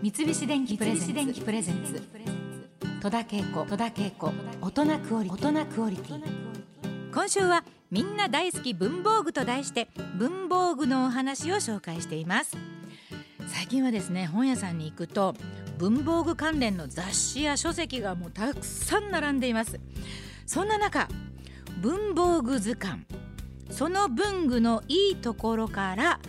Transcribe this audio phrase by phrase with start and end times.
[0.00, 2.00] 三菱電機プレゼンツ。
[3.00, 6.22] 戸田恵子戸田恵子大人クオリ大人クオリティ。
[7.12, 12.56] 今週はみんな大好き文房具と題して文房具のお話を紹介しています。
[13.48, 15.34] 最近はですね本屋さんに行くと
[15.78, 19.80] 文房具関連の雑誌や書籍がもうたくさん並んでいます。
[20.46, 21.08] そんな中
[21.80, 23.04] 文房具図鑑
[23.68, 26.20] その文具のいいところから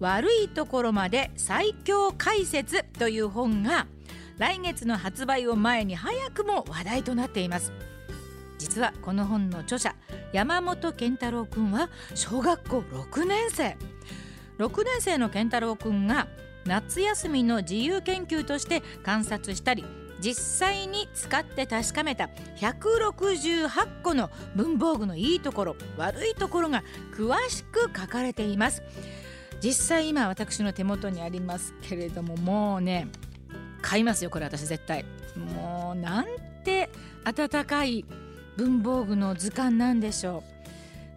[0.00, 3.86] 悪いところまで最強解説という本が
[4.38, 7.72] 来月の発売を前に早くも話題となっています。
[8.58, 9.94] 実はこの本の著者
[10.32, 13.76] 山本健太郎くんは小学校6年生。
[14.58, 16.28] 6年生の健太郎くんが
[16.64, 19.84] 夏休みの自由研究として観察したり
[20.20, 20.34] 実
[20.68, 26.82] 際に使って確かめた168個の文房具のいいところ悪いところが
[27.14, 28.82] 詳しく書かれています。
[29.66, 33.08] 実際今私の手元にありますけれどももうね
[33.82, 35.04] 買いますよこれ私絶対。
[35.34, 36.26] もうなん
[36.62, 36.88] て
[37.24, 38.04] 温かい
[38.56, 40.44] 文房具の図鑑なんでしょ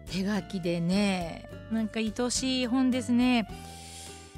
[0.08, 0.10] う。
[0.10, 3.46] 手書きでねなんか愛しい本ですね。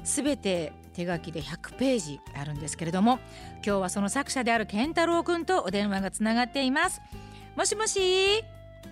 [0.03, 3.17] すべて手書きで100ページあるんですけれども
[3.65, 7.01] 今日はその作者である健太郎くんとお電話がつながっています。
[7.55, 8.43] もしもし。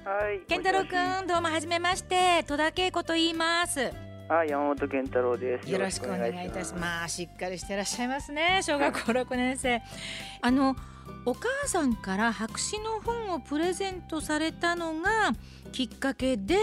[0.03, 0.39] はい。
[0.47, 2.43] 健太郎くんどうもはじめまして。
[2.47, 5.69] 戸田恵子と言いますあ、山本健太郎です。
[5.69, 7.15] よろしくお願いいたします。
[7.15, 8.61] しっかりしてらっしゃいますね。
[8.63, 9.81] 小学校6年生。
[10.41, 10.75] あの
[11.25, 15.33] お母さんから白紙の本をプレゼントされたのが
[15.71, 16.55] きっかけで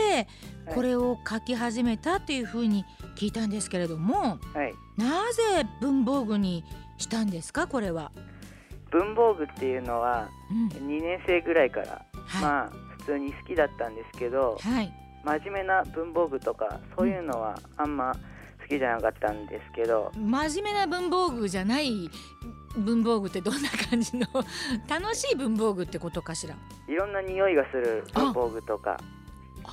[0.67, 2.85] はいこれを書き始めたっていうふうに
[3.17, 4.75] 聞いたんですけれども、はい。
[4.97, 6.65] なぜ文房具に
[6.97, 7.67] したんですか？
[7.67, 8.13] これは。
[8.91, 14.93] 文房具っていうのはうん、2年生ぐらいから、はい、まあ普通に好きだったんですけど、はい、
[15.29, 18.15] 真面目な文房具とかそういうのはあんま
[18.62, 22.11] 好きじゃなかったんですけど、真面目な文房具じゃない
[22.77, 24.27] 文房具ってどんな感じの？
[24.89, 26.55] 楽しい文房具ってことかしら？
[26.87, 28.99] いろんな匂いがする文房具とか、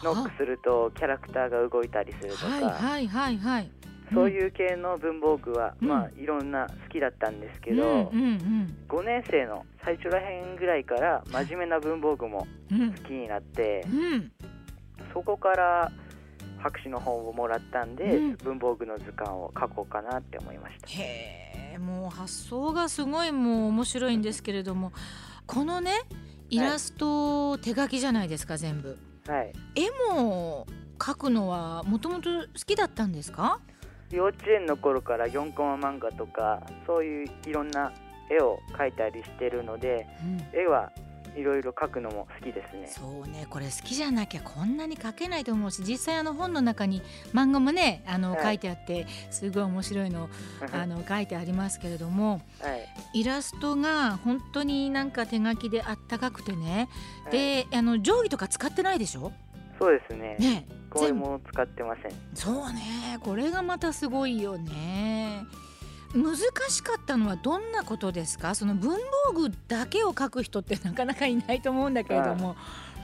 [0.04, 3.72] ノックするとキャラクターが動いたりするとか、はいはいはいはい。
[4.14, 5.88] そういう系の文房具は、うん。
[5.88, 8.76] まあいろんな好きだったんですけうんど、うん。
[8.88, 12.92] 5年生の最初らへんぐらいから真面目な文房具もうんうん。
[12.94, 14.32] 好きになって、うん
[15.14, 15.92] そこから
[16.60, 18.36] 白紙の本をもらったんで、うん。
[18.38, 20.88] 文房具の図鑑を書こうかなって思いました。
[20.90, 24.94] へえもう発想がすごいもう面白いんですけれども
[25.46, 25.92] このね
[26.50, 28.98] イラスト手書きじゃないですか全部。
[29.28, 29.54] はい。
[29.76, 30.66] 絵も
[30.98, 33.60] 描くのはもともと好きだったんですか？
[34.12, 37.92] 幼稚園の頃から4コマ漫画とかそういういろんな
[38.32, 40.08] 絵を描いたりしてるので
[40.54, 40.92] 絵は
[41.36, 42.88] いろいろ描くのも好きですね。
[42.88, 47.02] そうねこれ好きじゃなきゃこんなに描けないと思うし実際あの本の中に
[47.34, 48.44] 漫画もねあのはい。
[48.44, 50.30] 書いてあってすごい面白いの
[50.72, 52.76] あの書いてありますけれどもは
[53.14, 53.20] い。
[53.20, 56.90] イラストが本当になんか手書きであったかくてね、
[57.24, 57.32] はい。
[57.32, 59.32] であの定規とか使ってないでしょ？
[59.78, 60.38] そうですね。
[60.40, 62.12] ねこれも使ってません。
[62.34, 65.44] そうねこれがまたすごいよね
[66.16, 66.36] 難
[66.70, 68.56] しかったのはどんなことですか？
[68.56, 68.98] その文
[69.34, 72.56] 房具だけを書く人って なかなかいないと思うんだけれども、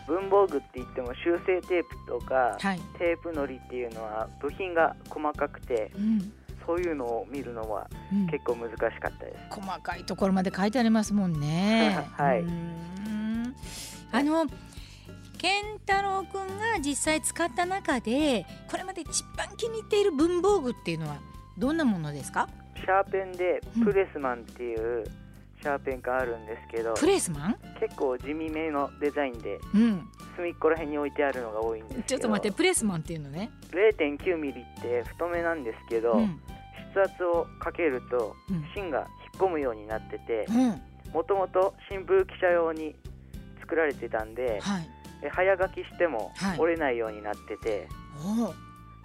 [0.08, 6.34] 文房具って言っても修正テープとかはい、テープのりっていうのは部品が細かくてうん。
[6.64, 9.38] そういうのを見るのはうん、結構難しかったです。
[9.50, 12.08] 細かいところまで書いてありますもんね。
[12.16, 12.46] はい。
[14.14, 14.46] あの
[15.38, 21.16] 健太郎くんが実際使った中でこれまで一番気に入っている文房具っていうのは
[21.58, 22.48] どんなものですか？
[22.82, 23.86] シャーペンでうん。
[23.86, 25.06] プレスマンっていう
[25.62, 36.42] シャーペンがあるんですけど、プレスマン、結構地味めのデザインでうん、隅っこら辺に置いてあるのが多いんですちょっと待ってプレスマンっていうのね？0.9ミリって太めなんですけど、うん。
[36.94, 38.66] 筆圧をかけるとうん。
[38.74, 40.82] 芯が引っ込むようになっててうん。
[41.14, 42.96] もともと新聞記者用に
[43.60, 44.90] 作られてたんではい、
[45.24, 46.60] え早書きしてもはい。
[46.60, 47.88] 折れないようになってて、
[48.26, 48.54] おお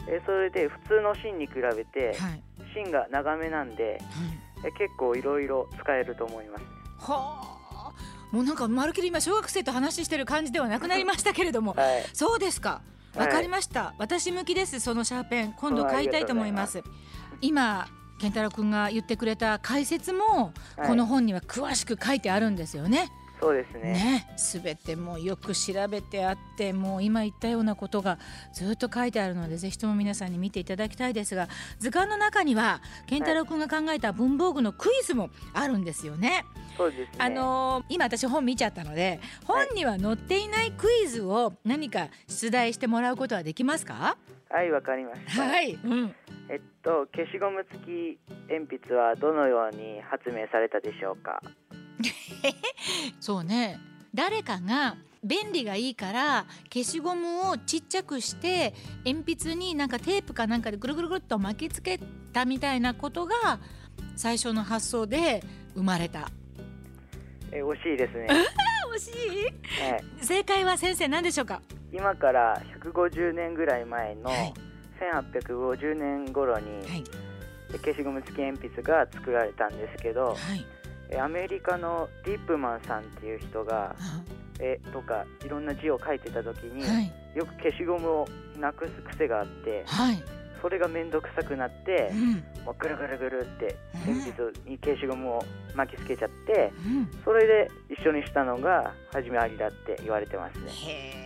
[0.09, 2.43] えそれで普通の芯に比べてはい、
[2.77, 3.99] 芯が長めなんで
[4.65, 6.67] え結構いろいろ使えると思いますね。
[6.99, 7.93] はあ。
[8.33, 11.73] もうなんかまるっきり今小学生と話してる感じではなくなりましたけれども。
[11.79, 12.05] はい。
[12.13, 12.83] そうですか。
[13.15, 15.53] わかりました、私向きですそのシャーペン。
[15.55, 16.83] 今度買いたいと思います。
[17.41, 17.89] 今
[18.19, 20.89] 健太郎くんが言ってくれた解説もはい。
[20.89, 23.11] この本には詳しく書いてあるんですよね。
[23.39, 23.93] そうですね。
[23.93, 28.19] ね、すべてもうよく調べてあってもう今言ったようなことが
[28.55, 31.49] ずっと書いてあるのでぜひとも皆さんに見ていただきたいですが
[31.79, 36.45] 図鑑の中には健太郎くんが考えた文房具のクイズもあるんですよね。
[36.77, 37.09] そうですね。
[37.19, 44.17] あのー今私本見ちゃったので本には載っていないクイズを何か出題してもらうことはできますか？
[44.49, 45.43] はいわかりました。
[45.43, 46.15] はい、うん、
[46.49, 48.19] えっと消しゴム付き
[48.49, 51.43] 鉛筆はどのように発明されたでしょうか？
[53.21, 53.79] そうね。
[54.15, 61.99] 誰かが便利がいいから消しゴムをちっちゃくして鉛筆になんかテープかなんかでぐるぐるぐるっと巻きつけ
[62.33, 63.59] たみたいなことが
[64.15, 65.43] 最初の発想で
[65.75, 66.29] 生まれた。
[67.53, 68.27] え惜しいですね、
[68.95, 69.83] 惜しい？
[69.91, 71.61] はい、正解は先生何でしょうか？
[71.93, 74.55] 今から150年ぐらい前のはい。
[75.01, 77.05] 1850年頃にはい。
[77.85, 80.65] 消しゴム付き鉛筆が作られたんですけどはい。
[80.76, 80.76] え
[81.21, 83.95] アメリカのディップマンさんっていう人が
[84.59, 87.13] 絵とかいろんな字を書いてた時にはい。
[87.35, 90.23] よく消しゴムをなくす癖があってはい、
[90.63, 92.33] それが面倒くさくなってうん。
[92.65, 93.77] もうぐるぐるぐるって
[94.07, 94.17] うん。
[94.17, 95.45] 鉛筆に消しゴムを
[95.75, 101.26] 巻きつけちゃってうん、それで一緒にしたのが始まりだって言われてますね。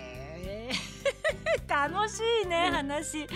[1.89, 2.75] 楽しいねうん。
[2.75, 3.27] 話、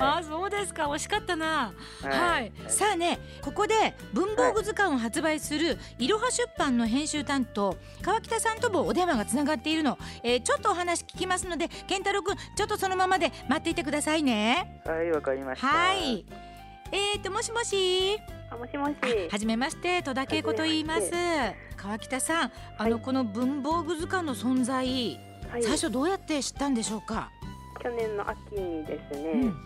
[0.00, 0.88] はあそうですか。
[0.88, 1.72] 惜しかったな。
[2.02, 2.06] い。
[2.06, 14.82] はい、さあねここで文房具図鑑を発売するいろは出版の編集担当川北さんともお電話がつながっているの、えーちょっとお話聞きますので健太郎くんちょっとそのままで待っていてくださいね。
[14.84, 15.66] はいわかりました。
[15.66, 16.24] はい。
[16.92, 18.18] えーともしもし？
[18.50, 18.94] あもしもし。
[19.30, 21.10] はじめまして戸田恵子と言います。
[21.76, 23.02] 川北さんあの、はい。
[23.02, 25.18] この文房具図鑑の存在
[25.50, 27.30] はい、最初どうやって知ったんでしょうか、
[27.84, 29.56] 去年の秋にですね、うん。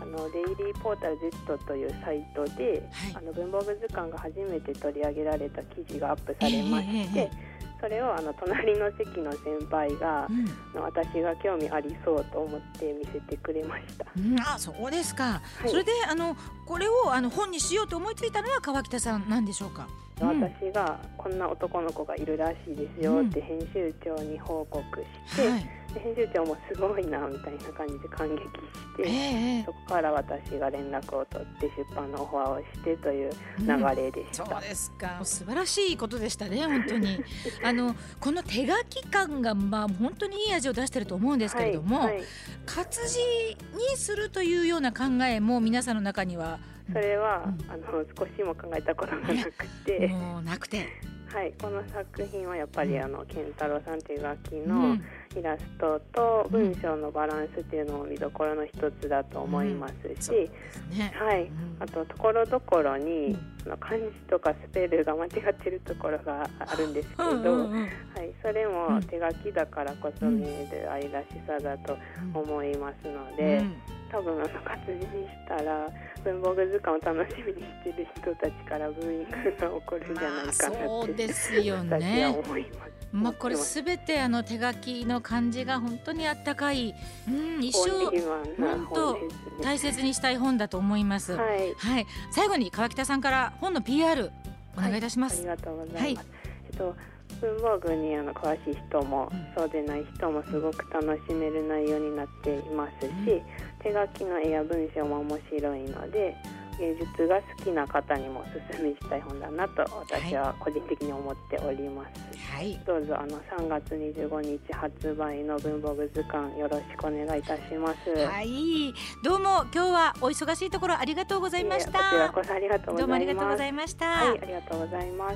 [0.00, 3.16] あのデイリーポータル Z というサイトで、はい。
[3.16, 10.26] あの文房具図鑑が初めて取り上げられた記事がアップされまして、えええそれをあの隣の席の先輩が、
[10.74, 10.82] うん。
[10.82, 14.06] 私が興味ありそうと思って見せてくれました。
[14.16, 15.68] うん、あそうですか、はい。
[15.68, 16.34] それであの
[16.64, 19.86] これをあの本にしようと思いついたのは川北さんなんでしょうか、
[20.22, 20.40] うん。
[20.40, 25.60] 私がこんな男の子がいるらしいですよって編集長に報告して、はい。
[25.60, 25.68] で
[26.00, 28.48] 編集長もすごいなみたいな感じで感激し
[28.96, 29.64] て、ええ。
[29.64, 33.66] そこから私が連絡を取って出版のオファーをしてといううん。
[33.66, 34.46] 流れでした。
[34.46, 35.20] そうですか。
[35.22, 37.22] 素晴らしいことでしたね本当に。
[37.64, 42.24] あのこの手書き感がまあ本当にいい味を出してると思うんですけれども、はいはい。
[42.66, 46.58] 活字にするというような考えも皆さんの中には
[46.92, 47.70] それは、うん。
[47.70, 50.88] あの少しも考えたことがなくて、もうなくて、
[51.34, 55.04] はい、この作品はやっぱりあの健太郎さん手書きうのん
[55.36, 60.50] イラストと文章のバランスっていうのも見どころの一つだと思いますし、です
[60.90, 61.76] ね、はい、うん。
[61.80, 63.38] あとところどころに、うん。
[63.66, 67.80] あの漢字とかスペルが間違ってるところがあるんですけど、うんうんうん。
[67.82, 67.86] は
[68.22, 68.94] い、それうん。
[68.94, 71.96] も手書きだからこそ見える愛らしさだと
[72.32, 73.74] 思いますので、うん。
[74.10, 75.88] 多分あの活字にしたら
[76.22, 82.42] 文房具図鑑を楽しみにしてる人たちからブーイングが起こるんじゃないかなまあって、そうですよ私はね。
[82.46, 83.03] 思います。
[83.14, 86.94] まあこれすべてあの手書きの漢字が本当にあったかい、
[87.28, 89.62] うん、一生本人はな本ですね。
[89.62, 91.34] 大切にしたい本だと思います。
[91.34, 94.32] はい、はい、最後に川北さんから本の PR
[94.76, 95.38] お願いいたします。
[95.38, 96.02] ありがとうございます。
[96.02, 96.18] はい
[96.66, 96.96] えっと
[97.40, 103.42] 文房具にあの詳しい人も、うんそうでない人もすごく楽しめる内容になっていますし、うん
[103.84, 106.34] 手書きの絵や文章も面白いので
[106.78, 112.38] 芸術が好きな方にもおすすめしたい本だなと私は個人的に思っております。
[112.52, 118.10] はい、どうぞあの3月25日発売の文房具図鑑よろしくお願いいたします。
[118.26, 118.92] はい、
[119.22, 122.32] どうも今日はお忙しいところありがとうございましいえこちらた。
[122.32, 123.00] こそありがとうございます。
[123.00, 124.06] どうもありがとうございました。
[124.06, 125.30] はい、ありがとうございま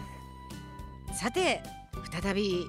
[1.13, 1.21] す。
[1.21, 1.63] さて
[2.23, 2.65] 再び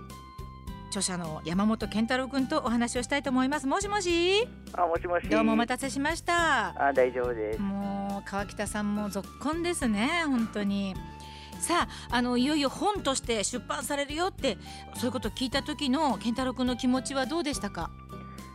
[0.90, 3.68] 著者の山本健太郎君とお話をしたいと思います。
[3.68, 5.30] もしもし、あもしもし。
[5.30, 6.88] どうもお待たせしました。
[6.88, 7.60] あ大丈夫です。
[7.60, 10.96] もう川北さんも続婚ですね本当に。
[11.60, 14.58] さああのいよいよ本として出版されるよって
[14.96, 17.92] そういうことを聞いた時の健太郎君の気持ちはどうでしたか？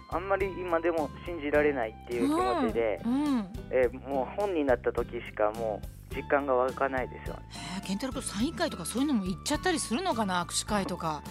[0.09, 3.49] あんまり今でも信じられないっていう気持ちで、うんうん。
[3.71, 7.37] えーもう本になった時しかもう実感が湧かないですよ。
[7.76, 11.23] えー健太郎君サイン会とかそういうのも行っちゃったりするのかな握手会とか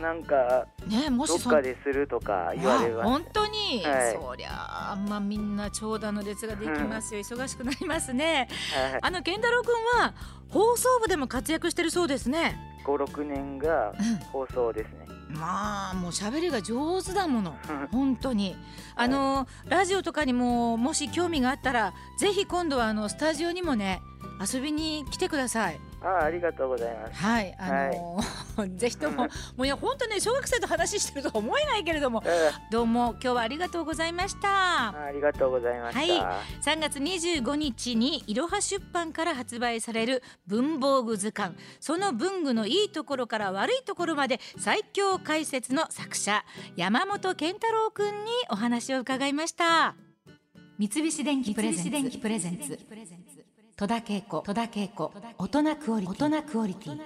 [0.00, 4.14] なんかねもどっかでするとか言われま本当に、はい。
[4.14, 8.48] そりゃあまあみんな長蛇の列ができますよ、忙しくなりますね。
[8.92, 10.14] はい、あの健太郎君は
[10.48, 12.56] 放送部でも活躍してるそうですね。
[12.84, 13.94] 五六年がう
[14.32, 15.06] 放送ですね。
[15.32, 17.56] んまあもう喋りが上手だもの。
[17.92, 18.56] 本当に。
[18.94, 24.02] あの、ラジオとかにももし興味があったらぜひ今度はあのスタジオにもね
[24.40, 27.14] 遊びに来てくださいあありがとうございます。
[27.14, 27.90] はいあ
[28.58, 34.48] の、 ぜひとももういや本当ね小学生と話してるとは思えないけれどもあどうも今日はありがとうございました。
[34.88, 36.24] あありがとうございました。
[36.24, 41.56] は3月25日にいろは出版から発売される文房具図鑑。
[41.80, 46.44] その文具のいいところから悪いところまで最強解説の作者
[46.76, 49.96] 山本健太郎くんにお話を伺いました。
[50.76, 52.78] 三菱電機プレゼンツ
[53.76, 57.00] 戸田恵子戸田恵子大人クオリティ。